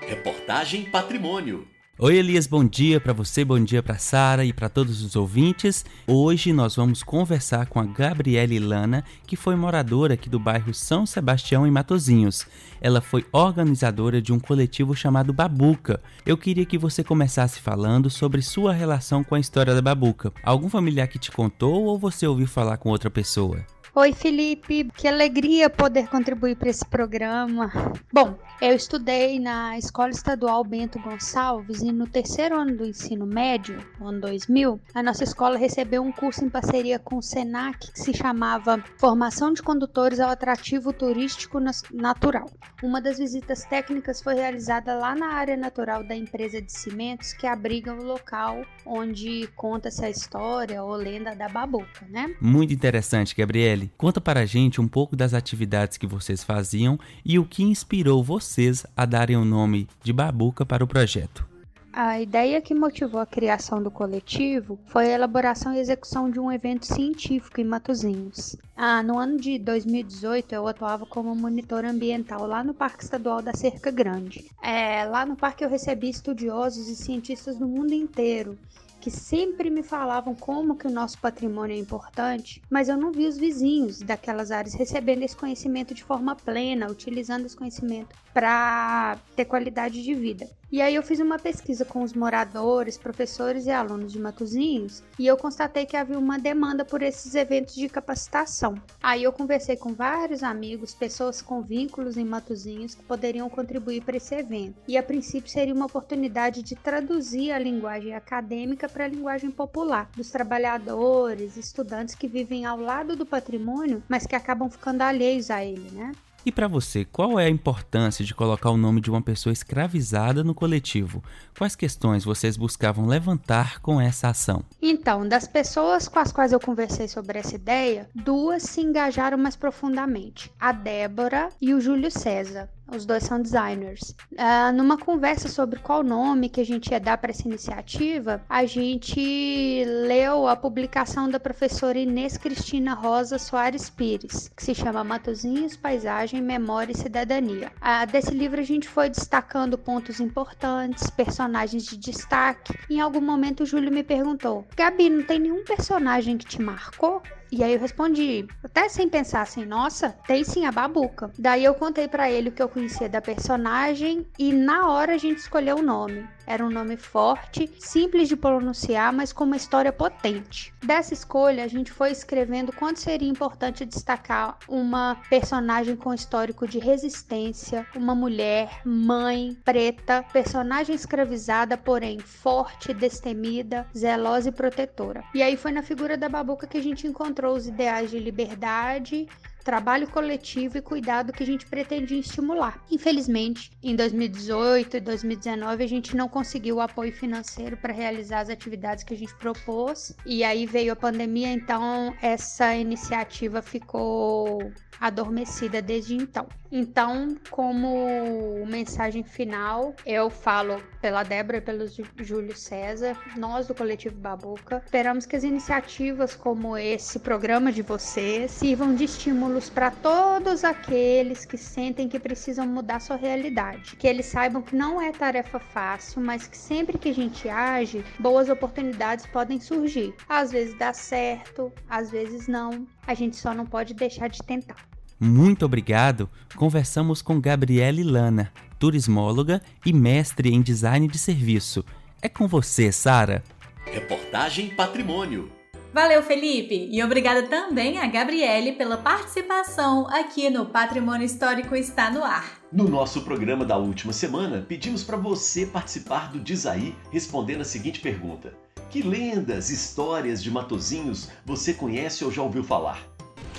Reportagem 0.00 0.90
Patrimônio. 0.90 1.68
Oi 2.02 2.16
Elias, 2.16 2.46
bom 2.46 2.64
dia 2.64 2.98
para 2.98 3.12
você, 3.12 3.44
bom 3.44 3.62
dia 3.62 3.82
para 3.82 3.98
Sara 3.98 4.42
e 4.42 4.54
para 4.54 4.70
todos 4.70 5.02
os 5.02 5.16
ouvintes. 5.16 5.84
Hoje 6.06 6.50
nós 6.50 6.74
vamos 6.76 7.02
conversar 7.02 7.66
com 7.66 7.78
a 7.78 7.84
Gabriele 7.84 8.58
Lana, 8.58 9.04
que 9.26 9.36
foi 9.36 9.54
moradora 9.54 10.14
aqui 10.14 10.26
do 10.26 10.40
bairro 10.40 10.72
São 10.72 11.04
Sebastião 11.04 11.66
em 11.66 11.70
Matozinhos. 11.70 12.46
Ela 12.80 13.02
foi 13.02 13.26
organizadora 13.30 14.22
de 14.22 14.32
um 14.32 14.40
coletivo 14.40 14.96
chamado 14.96 15.30
Babuca. 15.30 16.00
Eu 16.24 16.38
queria 16.38 16.64
que 16.64 16.78
você 16.78 17.04
começasse 17.04 17.60
falando 17.60 18.08
sobre 18.08 18.40
sua 18.40 18.72
relação 18.72 19.22
com 19.22 19.34
a 19.34 19.40
história 19.40 19.74
da 19.74 19.82
Babuca. 19.82 20.32
Algum 20.42 20.70
familiar 20.70 21.06
que 21.06 21.18
te 21.18 21.30
contou 21.30 21.84
ou 21.84 21.98
você 21.98 22.26
ouviu 22.26 22.46
falar 22.46 22.78
com 22.78 22.88
outra 22.88 23.10
pessoa? 23.10 23.62
Oi, 23.92 24.12
Felipe, 24.12 24.88
que 24.94 25.08
alegria 25.08 25.68
poder 25.68 26.08
contribuir 26.08 26.54
para 26.54 26.70
esse 26.70 26.86
programa. 26.86 27.72
Bom, 28.12 28.38
eu 28.62 28.76
estudei 28.76 29.40
na 29.40 29.76
Escola 29.76 30.10
Estadual 30.10 30.62
Bento 30.62 31.00
Gonçalves 31.00 31.82
e 31.82 31.90
no 31.90 32.06
terceiro 32.06 32.56
ano 32.56 32.76
do 32.76 32.84
ensino 32.84 33.26
médio, 33.26 33.84
ano 34.00 34.20
2000, 34.20 34.80
a 34.94 35.02
nossa 35.02 35.24
escola 35.24 35.58
recebeu 35.58 36.02
um 36.02 36.12
curso 36.12 36.44
em 36.44 36.48
parceria 36.48 37.00
com 37.00 37.16
o 37.16 37.22
SENAC 37.22 37.90
que 37.90 37.98
se 37.98 38.14
chamava 38.14 38.82
Formação 38.96 39.52
de 39.52 39.60
Condutores 39.60 40.20
ao 40.20 40.30
Atrativo 40.30 40.92
Turístico 40.92 41.58
Natural. 41.92 42.48
Uma 42.82 43.00
das 43.00 43.18
visitas 43.18 43.64
técnicas 43.64 44.22
foi 44.22 44.34
realizada 44.34 44.94
lá 44.94 45.16
na 45.16 45.34
área 45.34 45.56
natural 45.56 46.04
da 46.04 46.14
empresa 46.14 46.62
de 46.62 46.70
cimentos 46.70 47.32
que 47.32 47.46
abriga 47.46 47.92
o 47.92 48.04
local 48.04 48.64
onde 48.86 49.48
conta-se 49.56 50.04
a 50.04 50.10
história 50.10 50.82
ou 50.82 50.94
lenda 50.94 51.34
da 51.34 51.48
babuca, 51.48 52.06
né? 52.08 52.34
Muito 52.40 52.72
interessante, 52.72 53.34
Gabriele. 53.34 53.79
Conta 53.96 54.20
para 54.20 54.40
a 54.40 54.46
gente 54.46 54.80
um 54.80 54.88
pouco 54.88 55.14
das 55.14 55.32
atividades 55.32 55.96
que 55.96 56.06
vocês 56.06 56.42
faziam 56.42 56.98
e 57.24 57.38
o 57.38 57.44
que 57.44 57.62
inspirou 57.62 58.22
vocês 58.22 58.84
a 58.96 59.06
darem 59.06 59.36
o 59.36 59.44
nome 59.44 59.88
de 60.02 60.12
Babuca 60.12 60.66
para 60.66 60.82
o 60.84 60.88
projeto. 60.88 61.48
A 61.92 62.20
ideia 62.20 62.62
que 62.62 62.72
motivou 62.72 63.20
a 63.20 63.26
criação 63.26 63.82
do 63.82 63.90
coletivo 63.90 64.78
foi 64.86 65.06
a 65.06 65.14
elaboração 65.14 65.74
e 65.74 65.80
execução 65.80 66.30
de 66.30 66.38
um 66.38 66.50
evento 66.50 66.86
científico 66.86 67.60
em 67.60 67.64
Matozinhos. 67.64 68.54
Ah, 68.76 69.02
no 69.02 69.18
ano 69.18 69.36
de 69.36 69.58
2018, 69.58 70.54
eu 70.54 70.68
atuava 70.68 71.04
como 71.04 71.34
monitora 71.34 71.90
ambiental 71.90 72.46
lá 72.46 72.62
no 72.62 72.72
Parque 72.72 73.02
Estadual 73.02 73.42
da 73.42 73.52
Cerca 73.54 73.90
Grande. 73.90 74.46
É, 74.62 75.04
lá 75.04 75.26
no 75.26 75.34
parque 75.34 75.64
eu 75.64 75.68
recebi 75.68 76.08
estudiosos 76.08 76.86
e 76.88 76.94
cientistas 76.94 77.58
do 77.58 77.66
mundo 77.66 77.92
inteiro 77.92 78.56
que 79.00 79.10
sempre 79.10 79.70
me 79.70 79.82
falavam 79.82 80.34
como 80.34 80.76
que 80.76 80.86
o 80.86 80.90
nosso 80.90 81.18
patrimônio 81.18 81.74
é 81.74 81.78
importante, 81.78 82.62
mas 82.70 82.88
eu 82.88 82.96
não 82.96 83.10
vi 83.10 83.26
os 83.26 83.38
vizinhos 83.38 84.00
daquelas 84.00 84.50
áreas 84.50 84.74
recebendo 84.74 85.22
esse 85.22 85.36
conhecimento 85.36 85.94
de 85.94 86.04
forma 86.04 86.36
plena, 86.36 86.90
utilizando 86.90 87.46
esse 87.46 87.56
conhecimento 87.56 88.14
para 88.32 89.18
ter 89.34 89.44
qualidade 89.44 90.02
de 90.02 90.14
vida. 90.14 90.48
E 90.72 90.80
aí 90.80 90.94
eu 90.94 91.02
fiz 91.02 91.18
uma 91.18 91.36
pesquisa 91.36 91.84
com 91.84 92.00
os 92.00 92.12
moradores, 92.12 92.96
professores 92.96 93.66
e 93.66 93.72
alunos 93.72 94.12
de 94.12 94.20
Matozinhos 94.20 95.02
e 95.18 95.26
eu 95.26 95.36
constatei 95.36 95.84
que 95.84 95.96
havia 95.96 96.16
uma 96.16 96.38
demanda 96.38 96.84
por 96.84 97.02
esses 97.02 97.34
eventos 97.34 97.74
de 97.74 97.88
capacitação. 97.88 98.80
Aí 99.02 99.24
eu 99.24 99.32
conversei 99.32 99.76
com 99.76 99.92
vários 99.92 100.44
amigos, 100.44 100.94
pessoas 100.94 101.42
com 101.42 101.60
vínculos 101.60 102.16
em 102.16 102.24
Matozinhos 102.24 102.94
que 102.94 103.02
poderiam 103.02 103.50
contribuir 103.50 104.04
para 104.04 104.16
esse 104.16 104.32
evento. 104.32 104.76
E 104.86 104.96
a 104.96 105.02
princípio 105.02 105.50
seria 105.50 105.74
uma 105.74 105.86
oportunidade 105.86 106.62
de 106.62 106.76
traduzir 106.76 107.50
a 107.50 107.58
linguagem 107.58 108.14
acadêmica 108.14 108.88
para 108.90 109.04
a 109.04 109.08
linguagem 109.08 109.50
popular 109.50 110.10
dos 110.16 110.30
trabalhadores, 110.30 111.56
estudantes 111.56 112.14
que 112.14 112.28
vivem 112.28 112.64
ao 112.64 112.78
lado 112.78 113.16
do 113.16 113.24
patrimônio, 113.24 114.02
mas 114.08 114.26
que 114.26 114.34
acabam 114.34 114.68
ficando 114.68 115.02
alheios 115.02 115.50
a 115.50 115.64
ele, 115.64 115.90
né? 115.90 116.12
E 116.44 116.50
para 116.50 116.66
você, 116.66 117.04
qual 117.04 117.38
é 117.38 117.44
a 117.44 117.50
importância 117.50 118.24
de 118.24 118.34
colocar 118.34 118.70
o 118.70 118.76
nome 118.76 119.00
de 119.00 119.10
uma 119.10 119.20
pessoa 119.20 119.52
escravizada 119.52 120.42
no 120.42 120.54
coletivo? 120.54 121.22
Quais 121.56 121.76
questões 121.76 122.24
vocês 122.24 122.56
buscavam 122.56 123.06
levantar 123.06 123.80
com 123.80 124.00
essa 124.00 124.28
ação? 124.28 124.64
Então, 124.80 125.28
das 125.28 125.46
pessoas 125.46 126.08
com 126.08 126.18
as 126.18 126.32
quais 126.32 126.52
eu 126.52 126.60
conversei 126.60 127.08
sobre 127.08 127.38
essa 127.38 127.54
ideia, 127.54 128.08
duas 128.14 128.62
se 128.62 128.80
engajaram 128.80 129.36
mais 129.36 129.54
profundamente: 129.54 130.50
a 130.58 130.72
Débora 130.72 131.50
e 131.60 131.74
o 131.74 131.80
Júlio 131.80 132.10
César. 132.10 132.70
Os 132.94 133.06
dois 133.06 133.22
são 133.22 133.40
designers. 133.40 134.16
Uh, 134.32 134.72
numa 134.74 134.98
conversa 134.98 135.48
sobre 135.48 135.78
qual 135.78 136.02
nome 136.02 136.48
que 136.48 136.60
a 136.60 136.66
gente 136.66 136.90
ia 136.90 136.98
dar 136.98 137.18
para 137.18 137.30
essa 137.30 137.46
iniciativa, 137.46 138.42
a 138.48 138.66
gente 138.66 139.84
leu 140.06 140.48
a 140.48 140.56
publicação 140.56 141.28
da 141.28 141.38
professora 141.38 141.98
Inês 141.98 142.36
Cristina 142.36 142.94
Rosa 142.94 143.38
Soares 143.38 143.88
Pires, 143.88 144.50
que 144.56 144.64
se 144.64 144.74
chama 144.74 145.04
Matozinhos, 145.04 145.76
Paisagem, 145.76 146.42
Memória 146.42 146.92
e 146.92 146.96
Cidadania. 146.96 147.70
Uh, 147.76 148.10
desse 148.10 148.32
livro 148.32 148.60
a 148.60 148.64
gente 148.64 148.88
foi 148.88 149.08
destacando 149.08 149.78
pontos 149.78 150.18
importantes, 150.18 151.08
personagens 151.10 151.84
de 151.84 151.96
destaque. 151.96 152.74
Em 152.90 153.00
algum 153.00 153.20
momento 153.20 153.62
o 153.62 153.66
Júlio 153.66 153.92
me 153.92 154.02
perguntou: 154.02 154.66
Gabi, 154.76 155.08
não 155.08 155.22
tem 155.22 155.38
nenhum 155.38 155.64
personagem 155.64 156.36
que 156.36 156.44
te 156.44 156.60
marcou? 156.60 157.22
E 157.52 157.64
aí 157.64 157.72
eu 157.74 157.80
respondi, 157.80 158.46
até 158.62 158.88
sem 158.88 159.08
pensar 159.08 159.42
assim, 159.42 159.66
nossa, 159.66 160.10
tem 160.24 160.44
sim 160.44 160.66
a 160.66 160.72
Babuca. 160.72 161.32
Daí 161.36 161.64
eu 161.64 161.74
contei 161.74 162.06
para 162.06 162.30
ele 162.30 162.48
o 162.48 162.52
que 162.52 162.62
eu 162.62 162.68
conhecia 162.68 163.08
da 163.08 163.20
personagem 163.20 164.24
e 164.38 164.52
na 164.52 164.88
hora 164.88 165.14
a 165.14 165.18
gente 165.18 165.38
escolheu 165.38 165.78
o 165.78 165.82
nome. 165.82 166.28
Era 166.50 166.66
um 166.66 166.68
nome 166.68 166.96
forte, 166.96 167.70
simples 167.78 168.28
de 168.28 168.34
pronunciar, 168.34 169.12
mas 169.12 169.32
com 169.32 169.44
uma 169.44 169.56
história 169.56 169.92
potente. 169.92 170.74
Dessa 170.82 171.14
escolha, 171.14 171.62
a 171.62 171.68
gente 171.68 171.92
foi 171.92 172.10
escrevendo 172.10 172.72
quanto 172.72 172.98
seria 172.98 173.28
importante 173.28 173.84
destacar 173.84 174.58
uma 174.68 175.16
personagem 175.30 175.94
com 175.94 176.12
histórico 176.12 176.66
de 176.66 176.80
resistência, 176.80 177.86
uma 177.94 178.16
mulher, 178.16 178.80
mãe, 178.84 179.56
preta, 179.64 180.24
personagem 180.32 180.92
escravizada, 180.92 181.76
porém 181.76 182.18
forte, 182.18 182.92
destemida, 182.92 183.86
zelosa 183.96 184.48
e 184.48 184.52
protetora. 184.52 185.22
E 185.32 185.44
aí 185.44 185.56
foi 185.56 185.70
na 185.70 185.84
figura 185.84 186.16
da 186.16 186.28
Babuca 186.28 186.66
que 186.66 186.78
a 186.78 186.82
gente 186.82 187.06
encontrou 187.06 187.54
os 187.54 187.68
ideais 187.68 188.10
de 188.10 188.18
liberdade, 188.18 189.28
trabalho 189.64 190.08
coletivo 190.08 190.78
e 190.78 190.82
cuidado 190.82 191.32
que 191.32 191.42
a 191.42 191.46
gente 191.46 191.66
pretendia 191.66 192.18
estimular. 192.18 192.82
Infelizmente, 192.90 193.70
em 193.82 193.94
2018 193.94 194.96
e 194.96 195.00
2019 195.00 195.84
a 195.84 195.86
gente 195.86 196.16
não 196.16 196.28
conseguiu 196.28 196.76
o 196.76 196.80
apoio 196.80 197.12
financeiro 197.12 197.76
para 197.76 197.92
realizar 197.92 198.40
as 198.40 198.50
atividades 198.50 199.04
que 199.04 199.14
a 199.14 199.16
gente 199.16 199.34
propôs, 199.36 200.14
e 200.24 200.42
aí 200.44 200.66
veio 200.66 200.92
a 200.92 200.96
pandemia, 200.96 201.52
então 201.52 202.14
essa 202.20 202.74
iniciativa 202.74 203.62
ficou 203.62 204.72
adormecida 205.00 205.80
desde 205.80 206.14
então. 206.14 206.46
Então, 206.72 207.36
como 207.50 208.64
mensagem 208.66 209.24
final, 209.24 209.92
eu 210.06 210.30
falo 210.30 210.80
pela 211.00 211.24
Débora 211.24 211.58
e 211.58 211.60
pelo 211.60 211.84
Júlio 212.18 212.56
César, 212.56 213.18
nós 213.36 213.66
do 213.66 213.74
Coletivo 213.74 214.16
Babuca, 214.16 214.80
esperamos 214.84 215.26
que 215.26 215.34
as 215.34 215.42
iniciativas 215.42 216.36
como 216.36 216.76
esse 216.76 217.18
programa 217.18 217.72
de 217.72 217.82
vocês 217.82 218.52
sirvam 218.52 218.94
de 218.94 219.04
estímulos 219.04 219.68
para 219.68 219.90
todos 219.90 220.62
aqueles 220.62 221.44
que 221.44 221.58
sentem 221.58 222.08
que 222.08 222.20
precisam 222.20 222.66
mudar 222.66 223.00
sua 223.00 223.16
realidade. 223.16 223.96
Que 223.96 224.06
eles 224.06 224.26
saibam 224.26 224.62
que 224.62 224.76
não 224.76 225.02
é 225.02 225.10
tarefa 225.10 225.58
fácil, 225.58 226.22
mas 226.22 226.46
que 226.46 226.56
sempre 226.56 226.98
que 226.98 227.08
a 227.08 227.14
gente 227.14 227.48
age, 227.48 228.04
boas 228.18 228.48
oportunidades 228.48 229.26
podem 229.26 229.58
surgir. 229.58 230.14
Às 230.28 230.52
vezes 230.52 230.78
dá 230.78 230.92
certo, 230.92 231.72
às 231.88 232.10
vezes 232.10 232.46
não. 232.46 232.86
A 233.06 233.14
gente 233.14 233.36
só 233.36 233.52
não 233.52 233.66
pode 233.66 233.92
deixar 233.94 234.28
de 234.28 234.38
tentar. 234.42 234.89
Muito 235.20 235.66
obrigado. 235.66 236.30
Conversamos 236.56 237.20
com 237.20 237.38
Gabriele 237.38 238.02
Lana, 238.02 238.50
turismóloga 238.78 239.60
e 239.84 239.92
mestre 239.92 240.48
em 240.48 240.62
design 240.62 241.06
de 241.06 241.18
serviço. 241.18 241.84
É 242.22 242.28
com 242.28 242.48
você, 242.48 242.90
Sara. 242.90 243.44
Reportagem 243.84 244.70
Patrimônio. 244.70 245.52
Valeu, 245.92 246.22
Felipe! 246.22 246.88
E 246.90 247.02
obrigada 247.02 247.42
também 247.42 247.98
a 247.98 248.06
Gabriele 248.06 248.72
pela 248.72 248.96
participação 248.96 250.06
aqui 250.08 250.48
no 250.48 250.64
Patrimônio 250.64 251.26
Histórico 251.26 251.76
Está 251.76 252.10
no 252.10 252.24
Ar. 252.24 252.60
No 252.72 252.88
nosso 252.88 253.22
programa 253.22 253.64
da 253.64 253.76
última 253.76 254.12
semana, 254.12 254.64
pedimos 254.66 255.02
para 255.02 255.16
você 255.16 255.66
participar 255.66 256.30
do 256.30 256.38
Dizaí 256.38 256.94
respondendo 257.10 257.62
a 257.62 257.64
seguinte 257.64 258.00
pergunta: 258.00 258.54
Que 258.88 259.02
lendas, 259.02 259.68
histórias 259.68 260.42
de 260.42 260.50
Matozinhos 260.50 261.28
você 261.44 261.74
conhece 261.74 262.24
ou 262.24 262.30
já 262.30 262.40
ouviu 262.40 262.62
falar? 262.62 263.04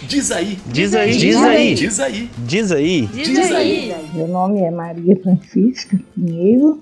Diz 0.08 0.31
aí. 0.31 0.58
Diz 0.67 0.96
aí. 0.96 1.17
Diz 1.17 1.36
aí. 1.38 1.75
Diz 1.75 2.00
aí. 2.00 2.29
Diz 2.39 2.72
aí. 2.72 3.08
Diz 3.08 3.51
aí. 3.51 3.96
Meu 4.13 4.27
nome 4.27 4.60
é 4.62 4.72
Maria 4.72 5.15
Francisca 5.22 6.00
Pinheiro. 6.15 6.81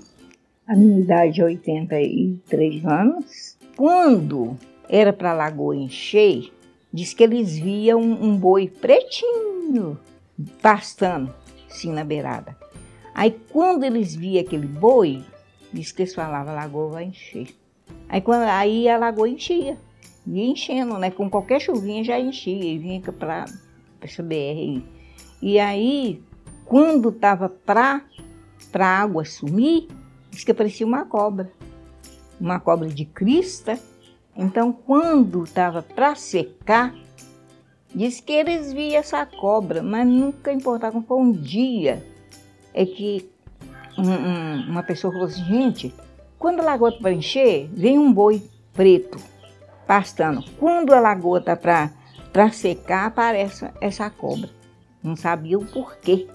A 0.65 0.75
minha 0.75 0.99
idade 0.99 1.41
é 1.41 1.43
83 1.43 2.85
anos. 2.85 3.57
Quando 3.75 4.57
era 4.87 5.11
para 5.11 5.31
a 5.31 5.33
lagoa 5.33 5.75
encher, 5.75 6.49
diz 6.93 7.13
que 7.13 7.23
eles 7.23 7.57
viam 7.57 7.99
um, 7.99 8.37
boi 8.37 8.67
pretinho 8.67 9.99
pastando 10.61 11.33
assim 11.69 11.91
na 11.91 12.05
beirada. 12.05 12.55
Aí 13.13 13.35
quando 13.49 13.83
eles 13.83 14.15
viam 14.15 14.41
aquele 14.41 14.65
boi, 14.65 15.21
diz 15.73 15.91
que 15.91 16.03
eles 16.03 16.15
falavam, 16.15 16.53
a 16.53 16.55
lagoa 16.55 16.91
vai 16.91 17.03
encher. 17.05 17.47
Aí, 18.07 18.21
quando, 18.21 18.43
aí 18.43 18.87
a 18.87 18.97
lagoa 18.97 19.27
enchia 19.27 19.77
ia 20.37 20.45
enchendo, 20.45 20.97
né? 20.97 21.09
Com 21.09 21.29
qualquer 21.29 21.59
chuvinha 21.59 22.03
já 22.03 22.19
enchia 22.19 22.73
e 22.73 22.77
vinha 22.77 23.01
para 23.01 23.45
essa 24.01 24.21
BR. 24.21 24.81
E 25.41 25.59
aí, 25.59 26.21
quando 26.65 27.11
tava 27.11 27.49
para 27.49 28.01
a 28.73 28.85
água 28.85 29.25
sumir, 29.25 29.87
disse 30.29 30.45
que 30.45 30.51
aparecia 30.51 30.85
uma 30.85 31.05
cobra, 31.05 31.51
uma 32.39 32.59
cobra 32.59 32.87
de 32.87 33.05
crista. 33.05 33.79
Então, 34.35 34.71
quando 34.71 35.45
tava 35.45 35.81
para 35.81 36.15
secar, 36.15 36.93
disse 37.93 38.21
que 38.21 38.31
eles 38.31 38.71
viam 38.71 38.99
essa 38.99 39.25
cobra, 39.25 39.81
mas 39.81 40.07
nunca 40.07 40.53
importava. 40.53 41.01
Foi 41.01 41.17
um 41.17 41.31
dia 41.31 42.05
é 42.73 42.85
que 42.85 43.29
um, 43.97 44.09
um, 44.09 44.69
uma 44.69 44.83
pessoa 44.83 45.11
falou 45.11 45.27
assim, 45.27 45.43
gente, 45.43 45.93
quando 46.37 46.59
a 46.61 46.63
lagoa 46.63 46.95
vai 47.01 47.13
encher, 47.13 47.67
vem 47.73 47.97
um 47.97 48.13
boi 48.13 48.41
preto 48.73 49.19
pastando. 49.89 50.45
Quando 50.59 50.93
a 50.93 50.99
lagoa 50.99 51.39
está 51.39 51.55
para 51.57 52.51
secar, 52.51 53.07
aparece 53.07 53.67
essa 53.81 54.07
cobra. 54.07 54.47
Não 55.01 55.15
sabia 55.15 55.57
o 55.57 55.65
porquê, 55.65 56.27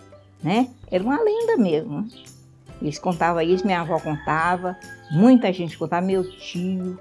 né? 0.43 0.71
Era 0.91 1.05
uma 1.05 1.23
lenda 1.23 1.57
mesmo. 1.57 2.01
Né? 2.01 2.09
Eles 2.83 2.99
contavam 2.99 3.41
isso, 3.43 3.65
minha 3.65 3.83
avó 3.83 4.01
contava, 4.01 4.77
muita 5.13 5.53
gente 5.53 5.79
contava, 5.79 6.05
meu 6.05 6.29
tio 6.29 6.99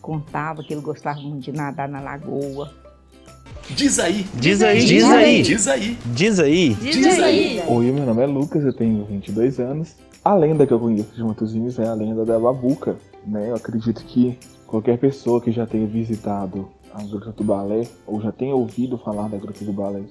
contava 0.00 0.62
que 0.62 0.72
ele 0.72 0.82
gostava 0.82 1.18
muito 1.18 1.50
de 1.50 1.52
nadar 1.52 1.88
na 1.88 2.00
lagoa. 2.00 2.72
Diz 3.68 3.98
aí. 3.98 4.24
Diz 4.34 4.62
aí. 4.62 4.84
Diz 4.84 5.04
aí. 5.04 5.42
Diz 5.42 5.66
aí. 5.66 5.98
Diz 6.06 6.38
aí. 6.38 6.74
Diz 6.74 7.18
aí. 7.18 7.62
Oi, 7.66 7.90
meu 7.90 8.06
nome 8.06 8.22
é 8.22 8.26
Lucas, 8.26 8.64
eu 8.64 8.72
tenho 8.72 9.04
22 9.04 9.58
anos. 9.58 9.96
A 10.24 10.32
lenda 10.32 10.64
que 10.64 10.72
eu 10.72 10.78
conheço 10.78 11.12
de 11.12 11.24
Matozinhos 11.24 11.76
é 11.80 11.88
a 11.88 11.94
lenda 11.94 12.24
da 12.24 12.38
Babuca, 12.38 12.96
né? 13.26 13.50
Eu 13.50 13.56
acredito 13.56 14.04
que 14.04 14.38
Qualquer 14.68 14.98
pessoa 14.98 15.40
que 15.40 15.50
já 15.50 15.66
tenha 15.66 15.86
visitado 15.86 16.68
a 16.92 17.02
Gruta 17.02 17.32
do 17.32 17.42
Balé 17.42 17.88
ou 18.06 18.20
já 18.20 18.30
tenha 18.30 18.54
ouvido 18.54 18.98
falar 18.98 19.26
da 19.26 19.38
Gruta 19.38 19.64
do 19.64 19.72
Balé 19.72 20.02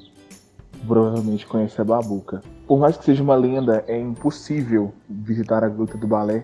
provavelmente 0.87 1.45
conhece 1.45 1.79
a 1.79 1.83
Babuca. 1.83 2.41
Por 2.65 2.79
mais 2.79 2.97
que 2.97 3.05
seja 3.05 3.21
uma 3.21 3.35
lenda, 3.35 3.83
é 3.87 3.99
impossível 3.99 4.91
visitar 5.07 5.63
a 5.63 5.69
Gruta 5.69 5.95
do 5.95 6.07
Balé, 6.07 6.43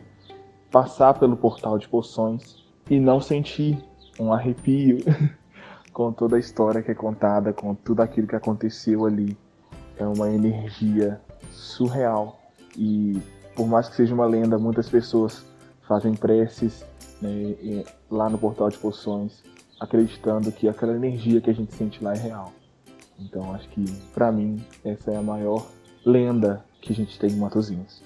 passar 0.72 1.15
pelo 1.15 1.36
portal 1.36 1.79
de 1.79 1.88
poções 1.88 2.63
e 2.88 3.00
não 3.00 3.20
sentir 3.20 3.84
um 4.20 4.32
arrepio 4.32 5.00
com 5.91 6.12
toda 6.12 6.36
a 6.36 6.39
história 6.39 6.84
que 6.84 6.91
é 6.91 6.96
contada, 6.96 7.51
com 7.51 7.74
tudo 7.74 8.01
aquilo 8.01 8.27
que 8.27 8.36
aconteceu 8.36 9.08
ali. 9.08 9.36
É 9.98 10.05
uma 10.05 10.29
energia 10.29 11.20
surreal 11.51 12.39
e 12.77 13.20
por 13.55 13.67
mais 13.67 13.89
que 13.89 13.96
seja 13.96 14.13
uma 14.13 14.27
lenda, 14.27 14.60
muitas 14.60 14.88
pessoas 14.88 15.43
fazem 15.82 16.13
preces 16.13 16.86
né, 17.24 17.84
lá 18.10 18.30
no 18.30 18.38
portal 18.38 18.70
de 18.70 18.77
poções, 18.77 19.44
acreditando 19.80 20.51
que 20.51 20.68
aquela 20.68 20.96
energia 20.96 21.42
que 21.42 21.50
a 21.50 21.53
gente 21.53 21.74
sente 21.74 22.03
lá 22.03 22.13
é 22.13 22.18
real. 22.18 22.53
Então 23.20 23.53
acho 23.53 23.68
que 23.70 23.84
para 24.13 24.32
mim 24.32 24.63
essa 24.84 25.12
é 25.12 25.15
a 25.15 25.22
maior 25.22 25.68
lenda 26.06 26.63
que 26.82 26.92
a 26.92 26.96
gente 26.96 27.18
tem 27.18 27.32
em 27.32 27.38
Matozinhos. 27.38 28.03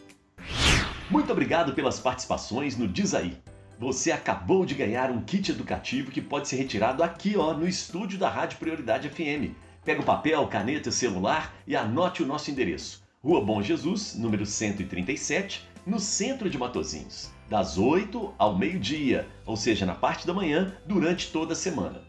Muito 1.09 1.31
obrigado 1.31 1.73
pelas 1.73 1.99
participações 1.99 2.77
no 2.77 2.87
Diz 2.87 3.13
Aí. 3.13 3.37
Você 3.79 4.11
acabou 4.11 4.65
de 4.65 4.73
ganhar 4.73 5.11
um 5.11 5.21
kit 5.21 5.51
educativo 5.51 6.11
que 6.11 6.21
pode 6.21 6.47
ser 6.47 6.57
retirado 6.57 7.03
aqui 7.03 7.37
ó, 7.37 7.53
no 7.53 7.67
estúdio 7.67 8.17
da 8.17 8.27
Rádio 8.27 8.57
Prioridade 8.57 9.09
FM. 9.09 9.53
Pega 9.85 10.01
o 10.01 10.05
papel, 10.05 10.45
caneta, 10.47 10.91
celular 10.91 11.53
e 11.65 11.75
anote 11.75 12.23
o 12.23 12.25
nosso 12.25 12.51
endereço. 12.51 13.03
Rua 13.23 13.43
Bom 13.43 13.61
Jesus, 13.61 14.15
número 14.15 14.45
137, 14.45 15.67
no 15.87 15.99
centro 16.01 16.49
de 16.49 16.57
Matozinhos 16.57 17.31
das 17.49 17.77
8 17.77 18.33
ao 18.37 18.57
meio-dia, 18.57 19.25
ou 19.45 19.55
seja, 19.55 19.85
na 19.85 19.95
parte 19.95 20.27
da 20.27 20.33
manhã, 20.33 20.75
durante 20.85 21.31
toda 21.31 21.53
a 21.53 21.55
semana. 21.55 22.01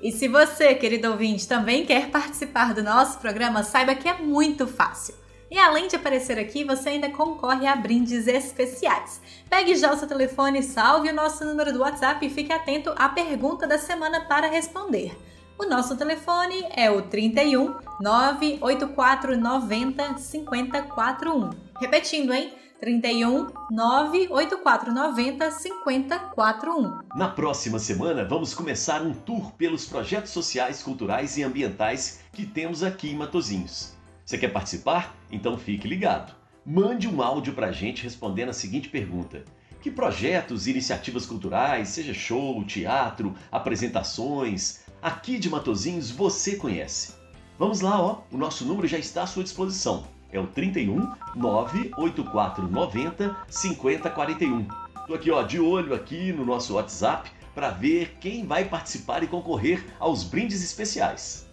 E 0.00 0.12
se 0.12 0.28
você, 0.28 0.76
querido 0.76 1.10
ouvinte, 1.10 1.48
também 1.48 1.84
quer 1.84 2.08
participar 2.10 2.72
do 2.72 2.84
nosso 2.84 3.18
programa, 3.18 3.64
saiba 3.64 3.96
que 3.96 4.08
é 4.08 4.16
muito 4.16 4.64
fácil. 4.64 5.16
E 5.50 5.58
além 5.58 5.88
de 5.88 5.96
aparecer 5.96 6.38
aqui, 6.38 6.62
você 6.62 6.90
ainda 6.90 7.10
concorre 7.10 7.66
a 7.66 7.74
brindes 7.74 8.28
especiais. 8.28 9.20
Pegue 9.48 9.74
já 9.74 9.92
o 9.92 9.96
seu 9.96 10.06
telefone, 10.06 10.62
salve 10.62 11.10
o 11.10 11.14
nosso 11.14 11.44
número 11.44 11.72
do 11.72 11.80
WhatsApp 11.80 12.24
e 12.24 12.30
fique 12.30 12.52
atento 12.52 12.94
à 12.96 13.08
pergunta 13.08 13.66
da 13.66 13.76
semana 13.76 14.20
para 14.20 14.46
responder. 14.46 15.18
O 15.58 15.66
nosso 15.66 15.96
telefone 15.96 16.64
é 16.70 16.88
o 16.88 17.02
31 17.02 17.74
98490 18.00 20.16
5041. 20.16 21.50
Repetindo, 21.80 22.32
hein? 22.32 22.54
31 22.80 23.48
98490 23.70 25.50
5041. 25.50 26.98
Na 27.14 27.28
próxima 27.28 27.78
semana, 27.78 28.24
vamos 28.24 28.54
começar 28.54 29.02
um 29.02 29.12
tour 29.12 29.52
pelos 29.52 29.84
projetos 29.84 30.30
sociais, 30.30 30.82
culturais 30.82 31.36
e 31.36 31.42
ambientais 31.42 32.20
que 32.32 32.46
temos 32.46 32.82
aqui 32.82 33.10
em 33.10 33.16
Matozinhos. 33.16 33.94
Você 34.24 34.38
quer 34.38 34.48
participar? 34.48 35.14
Então 35.30 35.58
fique 35.58 35.86
ligado. 35.86 36.34
Mande 36.64 37.06
um 37.06 37.20
áudio 37.20 37.52
para 37.52 37.66
a 37.66 37.72
gente 37.72 38.02
respondendo 38.02 38.48
a 38.48 38.54
seguinte 38.54 38.88
pergunta: 38.88 39.44
Que 39.82 39.90
projetos 39.90 40.66
e 40.66 40.70
iniciativas 40.70 41.26
culturais, 41.26 41.90
seja 41.90 42.14
show, 42.14 42.64
teatro, 42.64 43.34
apresentações, 43.52 44.80
aqui 45.02 45.38
de 45.38 45.50
Matozinhos 45.50 46.10
você 46.10 46.56
conhece? 46.56 47.12
Vamos 47.58 47.82
lá, 47.82 48.00
ó. 48.00 48.22
O 48.32 48.38
nosso 48.38 48.64
número 48.64 48.88
já 48.88 48.98
está 48.98 49.24
à 49.24 49.26
sua 49.26 49.42
disposição. 49.42 50.06
É 50.32 50.38
o 50.38 50.46
31 50.46 51.12
98490 51.34 53.36
5041. 53.48 54.68
Tô 55.06 55.14
aqui, 55.14 55.30
ó, 55.30 55.42
de 55.42 55.58
olho 55.58 55.94
aqui 55.94 56.32
no 56.32 56.44
nosso 56.44 56.74
WhatsApp 56.74 57.30
para 57.54 57.70
ver 57.70 58.16
quem 58.20 58.46
vai 58.46 58.64
participar 58.64 59.22
e 59.22 59.26
concorrer 59.26 59.84
aos 59.98 60.22
brindes 60.22 60.62
especiais. 60.62 61.48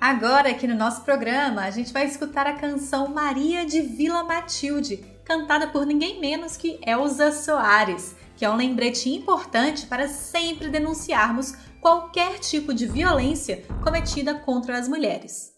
Agora, 0.00 0.50
aqui 0.50 0.66
no 0.66 0.76
nosso 0.76 1.02
programa, 1.02 1.62
a 1.62 1.70
gente 1.72 1.92
vai 1.92 2.06
escutar 2.06 2.46
a 2.46 2.52
canção 2.52 3.08
Maria 3.08 3.66
de 3.66 3.80
Vila 3.80 4.22
Matilde, 4.22 5.04
cantada 5.24 5.66
por 5.66 5.84
ninguém 5.84 6.20
menos 6.20 6.56
que 6.56 6.78
Elza 6.86 7.32
Soares, 7.32 8.14
que 8.36 8.44
é 8.44 8.50
um 8.50 8.54
lembrete 8.54 9.10
importante 9.10 9.88
para 9.88 10.06
sempre 10.06 10.68
denunciarmos 10.68 11.56
qualquer 11.80 12.38
tipo 12.38 12.72
de 12.72 12.86
violência 12.86 13.64
cometida 13.82 14.36
contra 14.36 14.78
as 14.78 14.86
mulheres. 14.86 15.57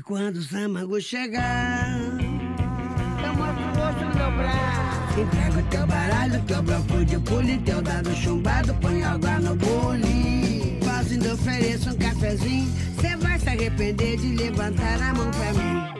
E 0.00 0.02
quando 0.02 0.36
o 0.36 0.42
Samango 0.42 0.98
chegar 0.98 1.86
meu 4.16 4.30
braço. 4.30 5.20
Entrega 5.20 5.58
o 5.58 5.62
teu 5.64 5.86
baralho, 5.86 6.42
teu 6.44 6.62
bloco 6.62 7.04
de 7.04 7.18
pule, 7.18 7.58
teu 7.58 7.82
dado 7.82 8.14
chumbado, 8.14 8.72
põe 8.80 9.02
água 9.04 9.38
no 9.40 9.54
bule. 9.56 10.80
Fazendo 10.82 11.34
ofereço 11.34 11.90
um 11.90 11.98
cafezinho, 11.98 12.72
cê 12.98 13.14
vai 13.16 13.38
se 13.38 13.50
arrepender 13.50 14.16
de 14.16 14.36
levantar 14.36 15.02
a 15.02 15.12
mão 15.12 15.30
pra 15.32 15.52
mim. 15.52 15.99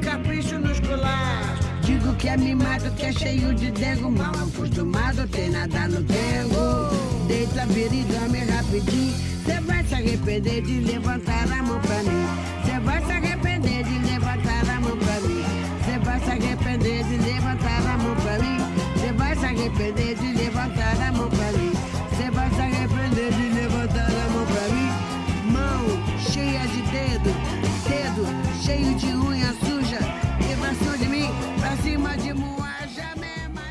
capricho 0.00 0.58
nos 0.58 0.80
colachos. 0.80 1.70
Digo 1.82 2.14
que 2.16 2.28
é 2.28 2.36
mimado, 2.36 2.90
que 2.92 3.06
é 3.06 3.12
cheio 3.12 3.54
de 3.54 3.70
dengo. 3.70 4.10
Mal 4.10 4.34
acostumado, 4.34 5.26
tem 5.28 5.50
nada 5.50 5.88
no 5.88 6.02
dengo. 6.02 7.26
Deita, 7.26 7.66
vira 7.66 7.94
e 7.94 8.04
dorme 8.04 8.38
rapidinho. 8.38 9.14
Cê 9.44 9.60
vai 9.60 9.84
se 9.84 9.94
arrepender 9.94 10.62
de 10.62 10.80
levantar 10.80 11.50
a 11.50 11.62
mão 11.62 11.80
pra 11.80 12.02
mim. 12.02 12.26
Cê 12.64 12.80
vai 12.80 13.04
se 13.04 13.12
arrepender 13.12 13.84
de 13.84 13.98
levantar 14.10 14.70
a 14.70 14.80
mão 14.80 14.96
pra 14.96 15.20
mim. 15.20 15.44
Cê 15.84 15.98
vai 15.98 16.20
se 16.20 16.30
arrepender 16.30 17.04
de 17.04 17.16
levantar 17.16 17.86
a 17.86 17.98
mão 17.98 18.16
pra 18.16 18.38
mim. 18.38 18.58
Cê 19.00 19.12
vai 19.12 19.36
se 19.36 19.44
arrepender 19.44 20.14
de 20.16 20.29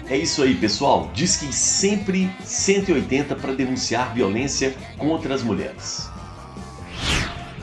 É 0.10 0.18
isso 0.18 0.42
aí, 0.42 0.56
pessoal. 0.56 1.12
Diz 1.14 1.38
que 1.38 1.54
sempre 1.54 2.32
180 2.44 3.36
para 3.36 3.54
denunciar 3.54 4.12
violência 4.12 4.76
contra 4.98 5.36
as 5.36 5.44
mulheres. 5.44 6.10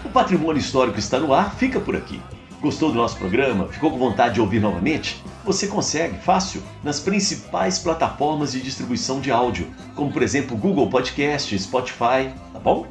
O 0.05 0.09
patrimônio 0.09 0.61
histórico 0.61 0.97
está 0.97 1.19
no 1.19 1.35
ar, 1.35 1.57
fica 1.57 1.81
por 1.81 1.97
aqui. 1.97 2.23
Gostou 2.61 2.91
do 2.91 2.97
nosso 2.97 3.17
programa? 3.17 3.67
Ficou 3.67 3.91
com 3.91 3.99
vontade 3.99 4.35
de 4.35 4.41
ouvir 4.41 4.61
novamente? 4.61 5.21
Você 5.45 5.67
consegue, 5.67 6.19
fácil, 6.19 6.63
nas 6.85 7.01
principais 7.01 7.81
plataformas 7.81 8.53
de 8.53 8.61
distribuição 8.61 9.21
de 9.21 9.33
áudio, 9.33 9.69
como 9.97 10.13
por 10.13 10.23
exemplo 10.23 10.57
Google 10.57 10.89
Podcast, 10.89 11.59
Spotify, 11.59 12.33
tá 12.53 12.61
bom? 12.63 12.87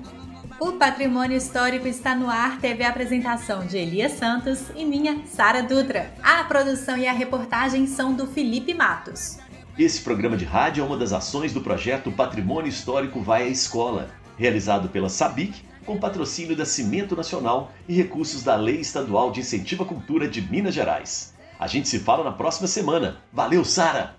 O 0.60 0.74
Patrimônio 0.74 1.36
Histórico 1.38 1.88
está 1.88 2.16
no 2.16 2.30
ar 2.30 2.60
teve 2.60 2.84
a 2.84 2.90
apresentação 2.90 3.66
de 3.66 3.78
Elias 3.78 4.14
Santos 4.14 4.64
e 4.74 4.86
minha, 4.86 5.22
Sara 5.26 5.62
Dutra. 5.62 6.14
A 6.24 6.46
produção 6.46 6.98
e 6.98 7.06
a 7.06 7.12
reportagem 7.12 7.86
são 7.88 8.14
do 8.14 8.26
Felipe 8.26 8.74
Matos. 8.74 9.38
Esse 9.78 10.00
programa 10.02 10.38
de 10.38 10.46
rádio 10.46 10.82
é 10.82 10.88
uma 10.88 10.96
das 10.96 11.12
ações 11.12 11.52
do 11.52 11.60
projeto 11.60 12.10
Patrimônio 12.10 12.70
Histórico 12.70 13.20
Vai 13.20 13.44
à 13.44 13.48
Escola, 13.48 14.10
realizado 14.38 14.88
pela 14.88 15.10
SABIC, 15.10 15.66
com 15.86 16.00
patrocínio 16.00 16.56
da 16.56 16.66
Cimento 16.66 17.14
Nacional 17.14 17.74
e 17.86 17.94
recursos 17.94 18.42
da 18.42 18.56
Lei 18.56 18.80
Estadual 18.80 19.32
de 19.32 19.42
Incentivo 19.42 19.84
à 19.84 19.86
Cultura 19.86 20.30
de 20.30 20.42
Minas 20.42 20.74
Gerais. 20.74 21.34
A 21.60 21.68
gente 21.68 21.90
se 21.90 22.00
fala 22.00 22.24
na 22.24 22.32
próxima 22.32 22.70
semana. 22.70 23.18
Valeu, 23.34 23.66
Sara! 23.66 24.16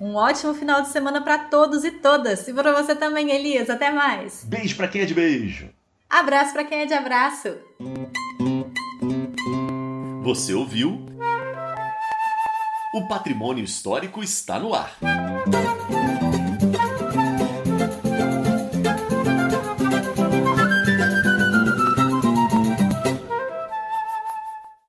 Um 0.00 0.14
ótimo 0.14 0.54
final 0.54 0.80
de 0.80 0.88
semana 0.88 1.20
para 1.20 1.38
todos 1.38 1.84
e 1.84 1.90
todas. 1.90 2.48
E 2.48 2.54
para 2.54 2.72
você 2.72 2.96
também, 2.96 3.30
Elias. 3.30 3.68
Até 3.68 3.90
mais. 3.90 4.42
Beijo 4.44 4.74
para 4.74 4.88
quem 4.88 5.02
é 5.02 5.04
de 5.04 5.14
beijo. 5.14 5.68
Abraço 6.08 6.54
para 6.54 6.64
quem 6.64 6.80
é 6.80 6.86
de 6.86 6.94
abraço. 6.94 7.54
Você 10.22 10.54
ouviu? 10.54 11.04
O 12.94 13.02
patrimônio 13.08 13.64
histórico 13.64 14.22
está 14.22 14.56
no 14.56 14.72
ar. 14.72 14.96